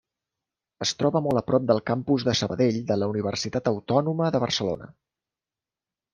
[0.85, 4.91] Es troba molt a prop del Campus de Sabadell de la Universitat Autònoma de Barcelona.